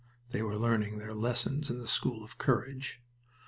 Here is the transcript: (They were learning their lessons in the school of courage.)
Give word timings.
(They 0.31 0.41
were 0.41 0.57
learning 0.57 0.97
their 0.97 1.13
lessons 1.13 1.69
in 1.69 1.77
the 1.77 1.87
school 1.87 2.23
of 2.23 2.39
courage.) 2.39 3.03